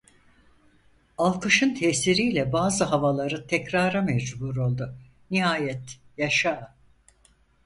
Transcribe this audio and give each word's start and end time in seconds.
Alkışın 1.17 1.73
tesiriyle 1.73 2.51
bazı 2.53 2.83
havaları 2.83 3.47
tekrara 3.47 4.01
mecbur 4.01 4.55
oldu, 4.55 4.95
nihayet 5.31 5.97
"Yaşa!" 6.17 6.75